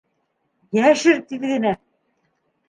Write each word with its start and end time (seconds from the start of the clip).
Йәшер 0.77 1.21
тиҙ 1.33 1.45
генә! 1.51 1.75